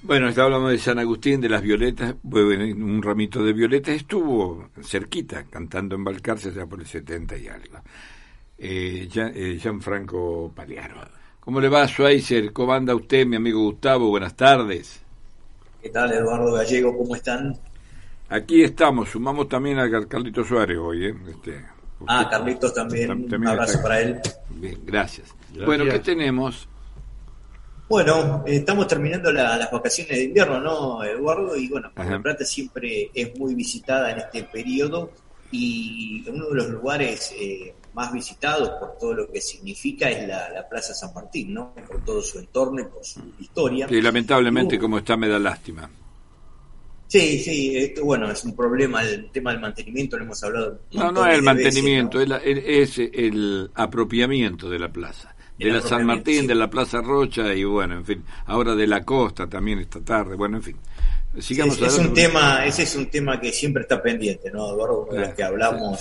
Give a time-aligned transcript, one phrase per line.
[0.00, 5.44] Bueno, estábamos de San Agustín, de las violetas, bueno, un ramito de violetas estuvo cerquita,
[5.50, 7.78] cantando en Balcarce ya por el 70 y algo.
[8.56, 11.00] Eh, eh, Gianfranco Paliaro.
[11.40, 12.52] ¿Cómo le va, Schweizer?
[12.52, 14.08] ¿Cómo anda usted, mi amigo Gustavo?
[14.10, 15.00] Buenas tardes.
[15.82, 16.96] ¿Qué tal, Eduardo Gallego?
[16.96, 17.56] ¿Cómo están?
[18.28, 21.06] Aquí estamos, sumamos también a Carlitos Suárez hoy.
[21.06, 21.14] ¿eh?
[21.28, 21.64] Este,
[22.06, 24.20] ah, Carlitos también, un abrazo para él.
[24.50, 25.34] Bien, gracias.
[25.64, 26.68] Bueno, ¿qué tenemos?
[27.88, 31.56] Bueno, estamos terminando las vacaciones de invierno, ¿no, Eduardo?
[31.56, 35.10] Y bueno, La Plata siempre es muy visitada en este periodo
[35.50, 40.68] y uno de los lugares eh, más visitados por todo lo que significa es la,
[40.68, 41.72] Plaza San Martín, ¿no?
[41.86, 43.86] Por todo su entorno y por su historia.
[43.88, 45.88] Y lamentablemente como está me da lástima.
[47.06, 50.78] Sí, sí, esto, bueno, es un problema, el tema del mantenimiento, lo hemos hablado.
[50.92, 56.46] No, no es el mantenimiento, es el apropiamiento de la plaza de la San Martín,
[56.46, 60.36] de la Plaza Rocha y bueno, en fin, ahora de la costa también esta tarde,
[60.36, 60.76] bueno, en fin.
[61.40, 65.08] Sigamos es, un tema, ese es un tema que siempre está pendiente, ¿no, Eduardo?
[65.10, 66.00] De que hablamos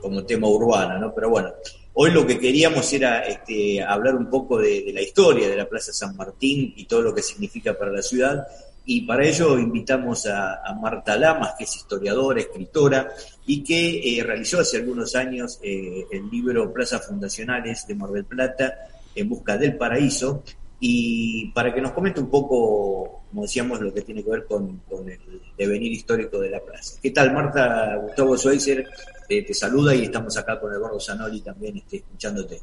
[0.00, 1.14] como tema urbano, ¿no?
[1.14, 1.52] Pero bueno,
[1.94, 5.92] hoy lo que queríamos era este, hablar un poco de, la historia de la Plaza
[5.92, 8.46] San Martín y todo lo que significa para la ciudad
[8.86, 13.08] y para ello invitamos a, Marta Lamas, que es historiadora, escritora,
[13.44, 18.24] y que eh, realizó hace algunos años eh, el libro Plazas Fundacionales de Mar del
[18.24, 18.74] Plata
[19.14, 20.44] en busca del paraíso,
[20.78, 24.80] y para que nos comente un poco, como decíamos, lo que tiene que ver con,
[24.90, 26.98] el devenir histórico de la plaza.
[27.02, 27.96] ¿Qué tal, Marta?
[27.96, 28.86] Gustavo Schweitzer
[29.28, 32.60] eh, te saluda y estamos acá con Eduardo Zanoli también este, escuchándote.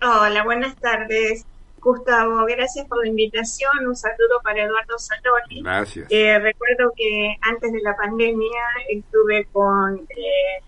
[0.00, 1.44] Hola, buenas tardes.
[1.80, 3.86] Gustavo, gracias por la invitación.
[3.86, 5.62] Un saludo para Eduardo Saloni.
[5.62, 6.06] Gracias.
[6.10, 10.62] Eh, recuerdo que antes de la pandemia estuve con eh,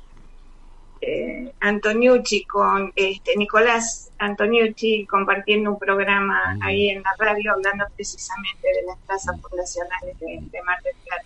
[1.01, 8.69] eh, Antoniucci, con este, Nicolás Antoniucci, compartiendo un programa ahí en la radio, hablando precisamente
[8.69, 11.25] de las plazas fundacionales de, de Mar del Plata.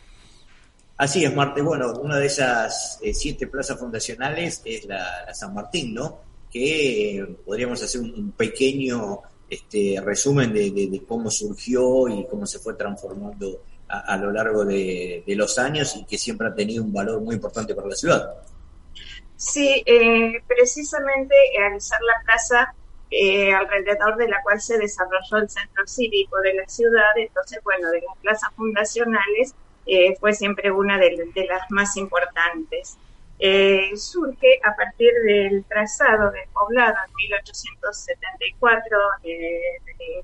[0.96, 1.60] Así es, Marte.
[1.60, 6.20] Bueno, una de esas eh, siete plazas fundacionales es la, San Martín, ¿no?
[6.50, 9.20] Que podríamos hacer un pequeño
[9.54, 15.58] este resumen de, cómo surgió y cómo se fue transformando a, lo largo de, los
[15.58, 18.34] años y que siempre ha tenido un valor muy importante para la ciudad.
[19.36, 21.34] Sí, eh, precisamente
[21.64, 22.74] al ser la plaza
[23.10, 27.90] eh, alrededor de la cual se desarrolló el centro cívico de la ciudad, entonces, bueno,
[27.90, 29.54] de las plazas fundacionales
[29.86, 32.96] eh, fue siempre una de las más importantes.
[33.40, 39.60] Eh, surge a partir del trazado del poblado en 1874 de,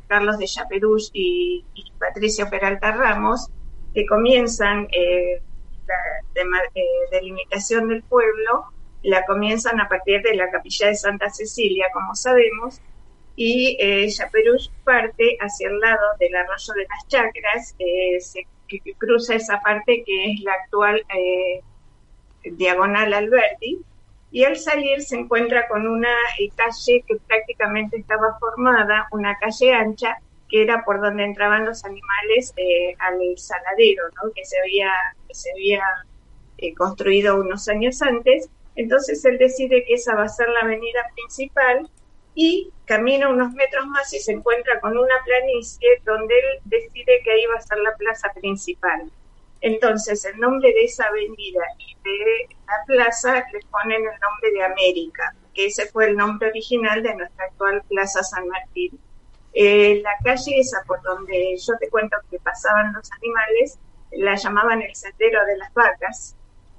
[0.06, 1.65] Carlos de Chaperouche y,
[1.99, 3.49] Patricio Peralta Ramos,
[3.93, 5.43] que comienzan eh,
[5.87, 8.66] la eh, delimitación del pueblo,
[9.03, 12.81] la comienzan a partir de la capilla de Santa Cecilia, como sabemos,
[13.37, 17.75] y eh, Chaperouche parte hacia el lado del arroyo de las Chacras,
[18.20, 18.47] se
[18.99, 21.04] cruza esa parte que es la actual
[22.45, 23.78] diagonal Alberti,
[24.33, 29.73] y al salir se encuentra con una eh, calle que prácticamente estaba formada, una calle
[29.73, 30.19] ancha,
[30.49, 34.93] que era por donde entraban los animales eh, al saladero, que se había,
[35.31, 35.83] se había
[36.59, 38.49] eh, construido unos años antes.
[38.77, 41.89] Entonces él decide que esa va a ser la avenida principal
[42.34, 47.33] y camina unos metros más y se encuentra con una planicie donde él decide que
[47.33, 49.11] ahí va a ser la plaza principal.
[49.60, 54.65] Entonces, el nombre de esa avenida y de la plaza le ponen el nombre de
[54.65, 58.99] América, que ese fue el nombre original de nuestra actual Plaza San Martín.
[59.53, 63.79] Eh, la calle esa por donde yo te cuento que pasaban los animales,
[64.12, 66.37] la llamaban el sendero de las vacas,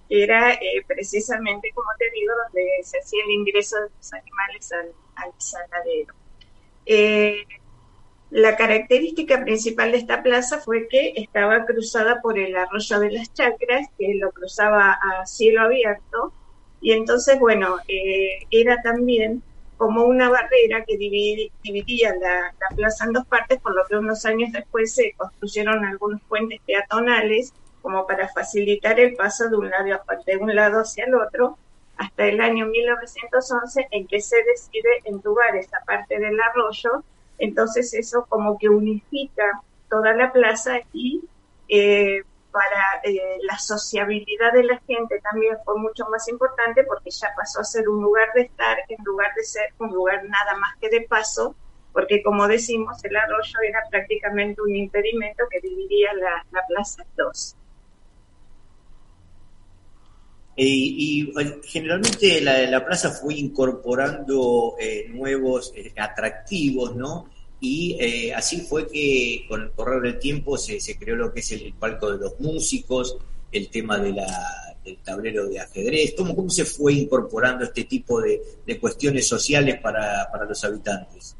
[0.09, 4.71] que era eh, precisamente, como te digo, donde se hacía el ingreso de los animales
[4.71, 6.15] al, al saladero.
[6.85, 7.45] Eh,
[8.31, 13.33] la característica principal de esta plaza fue que estaba cruzada por el arroyo de las
[13.33, 16.31] chacras, que lo cruzaba a cielo abierto,
[16.79, 19.43] y entonces, bueno, eh, era también
[19.75, 24.53] como una barrera que dividía la, plaza en dos partes, por lo que unos años
[24.53, 29.85] después se construyeron algunos puentes peatonales como para facilitar el paso de un lado,
[30.25, 31.57] de hacia el otro,
[31.97, 37.03] hasta el año 1911 en que se decide entubar esa parte del arroyo
[37.41, 41.21] entonces eso como que unifica toda la plaza y
[41.67, 42.21] eh,
[42.51, 47.61] para eh, la sociabilidad de la gente también fue mucho más importante porque ya pasó
[47.61, 50.89] a ser un lugar de estar en lugar de ser un lugar nada más que
[50.89, 51.55] de paso,
[51.93, 57.55] porque como decimos, el arroyo era prácticamente un impedimento que dividía la, plaza en dos.
[60.55, 61.33] Y,
[61.63, 67.27] generalmente la, plaza fue incorporando eh, nuevos eh, atractivos, ¿no?
[67.61, 71.51] y eh, así fue que con el correr del tiempo se, creó lo que es
[71.51, 73.17] el, palco de los músicos,
[73.51, 74.25] el tema de la,
[74.83, 78.41] del tablero de ajedrez, ¿Cómo, cómo se fue incorporando este tipo de,
[78.79, 81.35] cuestiones sociales para, los habitantes.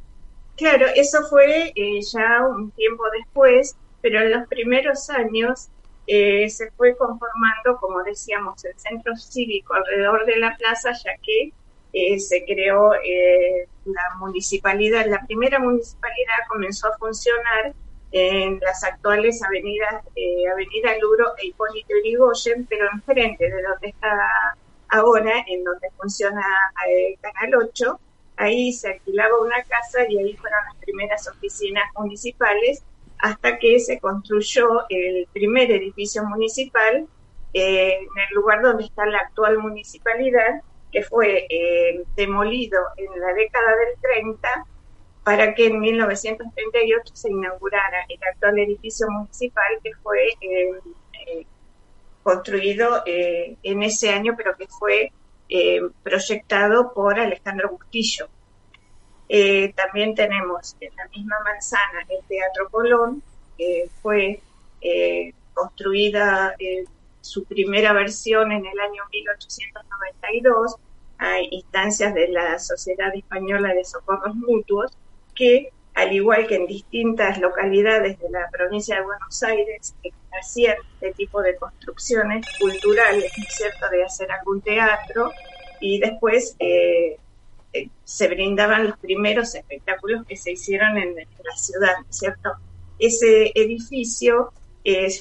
[0.55, 5.69] Claro, eso fue eh, ya un tiempo después, pero en los primeros años
[6.13, 11.53] eh, se fue conformando, como decíamos, el centro cívico alrededor de la plaza, ya que
[11.93, 15.05] eh, se creó eh, la municipalidad.
[15.05, 17.73] La primera municipalidad comenzó a funcionar
[18.11, 24.57] en las actuales avenidas, eh, Avenida Luro e Hipólito Yrigoyen, pero enfrente de donde está
[24.89, 26.43] ahora, en donde funciona
[26.89, 27.99] el Canal 8,
[28.35, 32.83] ahí se alquilaba una casa y ahí fueron las primeras oficinas municipales
[33.21, 37.07] hasta que se construyó el primer edificio municipal
[37.53, 43.75] en el lugar donde está la actual municipalidad que fue eh, demolido en la década
[43.77, 44.65] del 30
[45.23, 50.71] para que en 1938 se inaugurara el actual edificio municipal que fue eh,
[51.27, 51.45] eh,
[52.23, 55.11] construido en ese año, pero que fue
[56.03, 58.29] proyectado por Alejandro Bustillo.
[59.75, 63.23] También tenemos en la misma manzana el Teatro Colón,
[63.57, 64.41] que fue
[65.53, 66.55] construida
[67.21, 70.75] su primera versión en el año 1892
[71.19, 74.91] a instancias de la Sociedad Española de Socorros Mutuos,
[75.35, 79.93] que, al igual que en distintas localidades de la provincia de Buenos Aires,
[80.31, 85.31] hacían este tipo de construcciones culturales, ¿no es cierto?, de hacer algún teatro,
[85.79, 87.17] y después eh,
[87.73, 92.51] eh, se brindaban los primeros espectáculos que se hicieron en, la ciudad, ¿no es cierto?
[92.99, 94.51] Ese edificio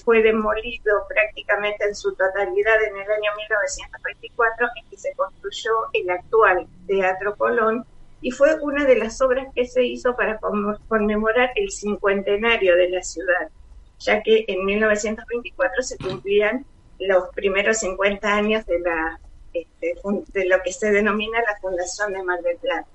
[0.04, 6.08] fue demolido prácticamente en su totalidad en el año 1924 en que se construyó el
[6.08, 7.84] actual Teatro Colón
[8.22, 10.38] y fue una de las obras que se hizo para
[10.88, 13.48] conmemorar el cincuentenario de la ciudad,
[13.98, 16.66] ya que en 1924 se cumplían
[16.98, 19.18] los primeros 50 años de, la,
[19.52, 19.94] este,
[20.32, 22.88] de lo que se denomina la Fundación de Mar del Plata,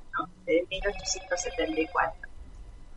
[0.45, 2.29] de 1874.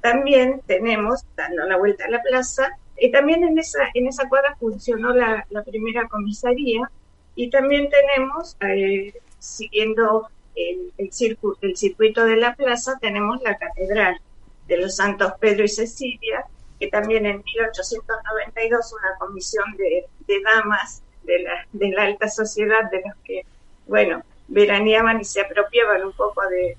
[0.00, 4.56] También tenemos, dando la vuelta a la plaza, y también en esa, en esa cuadra
[4.58, 6.90] funcionó la, primera comisaría
[7.34, 14.20] y también tenemos, eh, siguiendo el, el, el circuito de la plaza, tenemos la catedral
[14.66, 16.44] de los santos Pedro y Cecilia,
[16.78, 20.06] que también en 1892 una comisión de,
[20.44, 23.44] damas de la, de la alta sociedad, de los que,
[23.86, 26.76] bueno, veraneaban y se apropiaban un poco de,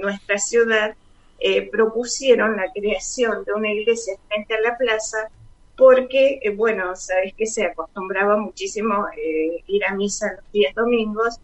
[0.00, 0.94] nuestra ciudad,
[1.40, 5.28] eh, propusieron la creación de una iglesia frente a la plaza
[5.76, 11.40] porque, eh, bueno, sabes que se acostumbraba muchísimo eh, ir a misa los días domingos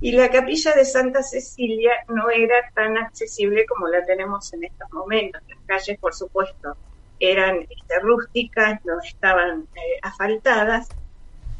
[0.00, 4.92] y la capilla de Santa Cecilia no era tan accesible como la tenemos en estos
[4.92, 5.40] momentos.
[5.48, 6.76] Las calles, por supuesto,
[7.20, 9.68] eran este, rústicas, no estaban
[10.02, 10.88] asfaltadas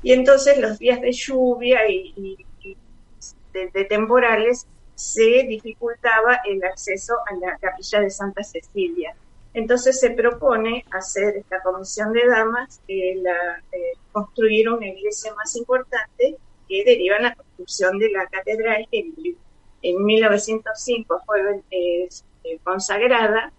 [0.02, 2.36] y entonces los días de lluvia y,
[3.52, 9.14] de temporales se dificultaba el acceso a la capilla de Santa Cecilia.
[9.52, 15.54] Entonces se propone hacer esta comisión de damas, eh, la, eh, construir una iglesia más
[15.56, 19.12] importante que deriva en la construcción de la catedral que
[19.82, 22.08] en 1905 fue eh,
[22.64, 23.52] consagrada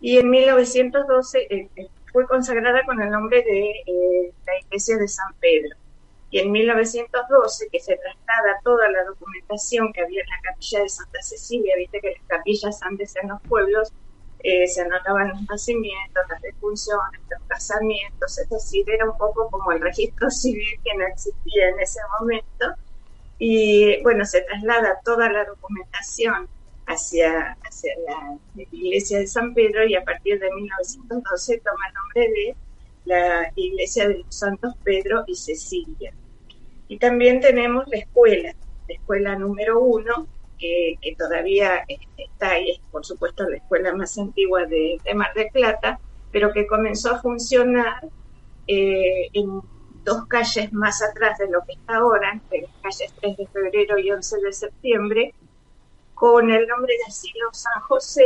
[0.00, 1.68] y en 1912
[2.12, 5.76] fue consagrada con el nombre de la iglesia de San Pedro.
[6.30, 10.88] Y en 1912, que se traslada toda la documentación que había en la capilla de
[10.88, 13.92] Santa Cecilia, viste que las capillas antes en los pueblos
[14.44, 19.72] eh, se anotaban los nacimientos, las defunciones, los casamientos, es decir, era un poco como
[19.72, 22.74] el registro civil que no existía en ese momento.
[23.38, 26.48] Y bueno, se traslada toda la documentación
[26.86, 28.38] hacia, hacia la
[28.72, 32.56] iglesia de San Pedro y a partir de 1912 toma el nombre de
[33.04, 36.12] la iglesia de los Santos Pedro y Cecilia.
[36.88, 38.54] Y también tenemos la escuela,
[38.88, 40.26] la escuela número uno,
[40.58, 45.48] que, todavía eh, está ahí, es por supuesto la escuela más antigua de, Mar del
[45.52, 45.98] Plata,
[46.30, 48.06] pero que comenzó a funcionar
[48.68, 49.60] eh, en
[50.04, 53.98] dos calles más atrás de lo que está ahora, entre las calles 3 de febrero
[53.98, 55.34] y 11 de septiembre,
[56.22, 58.24] con el nombre de asilo San José,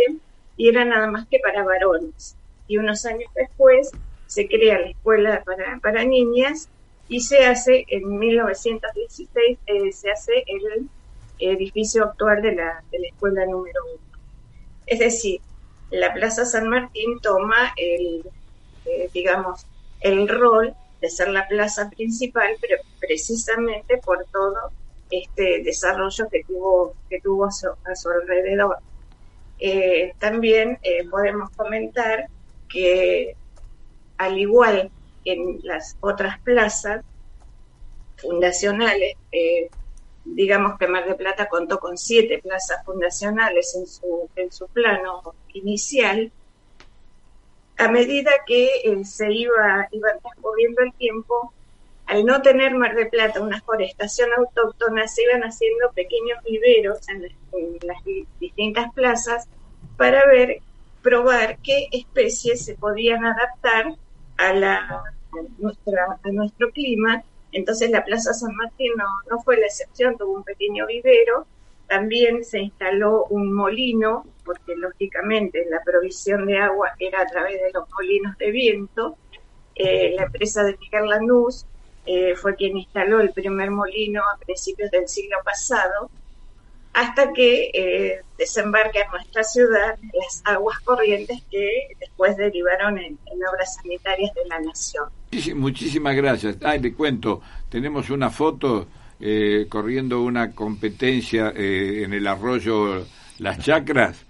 [0.59, 2.37] y era nada más que para varones.
[2.69, 3.91] y unos años después
[4.27, 5.43] se crea la escuela
[5.81, 6.69] para, niñas
[7.09, 10.91] y se hace en 1916 eh, se hace el
[11.39, 14.19] edificio actual de la, de la escuela número uno.
[14.85, 15.41] Es decir,
[15.91, 18.27] la Plaza San Martín toma el,
[18.85, 19.65] eh, digamos,
[20.03, 24.71] el rol de ser la plaza principal, pero precisamente por todo
[25.11, 28.79] este desarrollo que tuvo, que tuvo a su, alrededor.
[29.59, 32.27] Eh, también eh, podemos comentar
[32.69, 33.37] que
[34.19, 34.91] al igual
[35.25, 37.05] que en las otras plazas
[38.17, 39.15] fundacionales,
[40.25, 45.35] digamos que Mar de Plata contó con siete plazas fundacionales en su, en su plano
[45.53, 46.33] inicial,
[47.79, 51.53] a medida que eh, se iba, iba transcurriendo el tiempo,
[52.07, 57.23] al no tener Mar de Plata una forestación autóctona, se iban haciendo pequeños viveros en
[57.23, 58.05] las,
[58.41, 59.49] distintas plazas
[59.97, 60.61] para ver,
[61.03, 63.95] probar qué especies se podían adaptar
[64.37, 67.25] a, la, a nuestro clima
[67.57, 71.47] entonces la Plaza San Martín no, fue la excepción, tuvo un pequeño vivero,
[71.89, 77.71] también se instaló un molino, porque lógicamente la provisión de agua era a través de
[77.73, 79.17] los molinos de viento.
[79.75, 81.67] Eh, la empresa de Miguel Lanús
[82.07, 86.11] eh, fue quien instaló el primer molino a principios del siglo pasado
[86.97, 91.69] hasta que eh, desembarca en nuestra ciudad las aguas corrientes que
[92.01, 93.19] después derivaron en,
[93.53, 95.05] obras sanitarias de la nación.
[95.57, 96.57] Muchísimas gracias.
[96.63, 98.89] Ay, le cuento, tenemos una foto
[99.21, 103.05] eh, corriendo una competencia eh, en el arroyo
[103.41, 104.25] Las Chacras.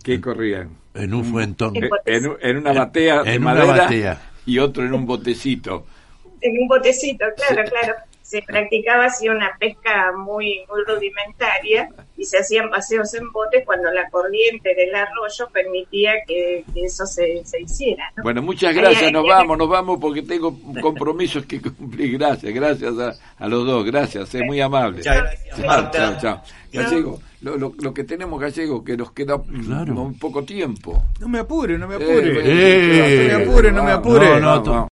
[0.00, 0.70] ¿Qué corrían?
[0.94, 1.74] En un fuentón.
[2.06, 5.84] En, una batea de madera y otro en un botecito.
[6.44, 12.38] En un botecito, claro, claro se practicaba así una pesca muy, muy rudimentaria y se
[12.38, 18.10] hacían paseos en botes cuando la corriente del arroyo permitía que, eso se, hiciera.
[18.22, 22.18] Bueno, muchas gracias, nos vamos, nos vamos porque tengo compromisos que cumplir.
[22.18, 25.02] Gracias, gracias a, los dos, gracias, es muy amable.
[25.02, 26.42] Chao, chao, chao.
[26.72, 31.04] Gallego, lo, lo, que tenemos, Gallego, que nos queda un poco tiempo.
[31.20, 32.40] No me apure, no me apure.
[32.42, 34.88] Eh, no me apure, no me apure.